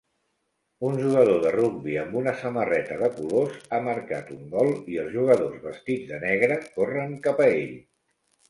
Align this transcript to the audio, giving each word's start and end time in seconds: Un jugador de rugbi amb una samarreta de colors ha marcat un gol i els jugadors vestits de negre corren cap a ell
Un 0.87 0.95
jugador 1.01 1.41
de 1.43 1.51
rugbi 1.55 1.97
amb 2.03 2.15
una 2.21 2.33
samarreta 2.39 2.97
de 3.03 3.11
colors 3.19 3.61
ha 3.77 3.81
marcat 3.91 4.33
un 4.39 4.49
gol 4.57 4.73
i 4.95 4.99
els 5.05 5.15
jugadors 5.19 5.63
vestits 5.69 6.11
de 6.15 6.23
negre 6.27 6.61
corren 6.81 7.19
cap 7.29 7.47
a 7.49 7.53
ell 7.63 7.79